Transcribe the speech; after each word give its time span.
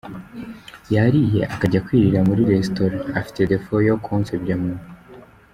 yariye 0.93 1.41
akajya 1.53 1.83
kwirira 1.85 2.19
muri 2.27 2.41
restaurent 2.53 3.07
afite 3.19 3.39
defaut 3.51 3.83
yo 3.89 3.95
kunsebya 4.03 4.55
mu. 4.61 4.73